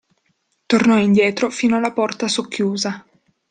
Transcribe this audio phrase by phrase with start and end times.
[0.65, 3.05] Tornò indietro fino alla porta socchiusa.